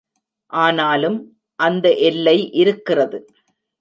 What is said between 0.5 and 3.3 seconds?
ஆனாலும் அந்த எல்லை இருக்கிறது.